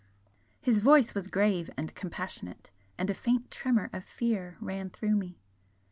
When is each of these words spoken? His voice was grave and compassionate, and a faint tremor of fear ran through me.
His 0.59 0.79
voice 0.79 1.13
was 1.13 1.27
grave 1.27 1.69
and 1.77 1.93
compassionate, 1.93 2.71
and 2.97 3.07
a 3.11 3.13
faint 3.13 3.51
tremor 3.51 3.91
of 3.93 4.03
fear 4.03 4.57
ran 4.59 4.89
through 4.89 5.15
me. 5.15 5.37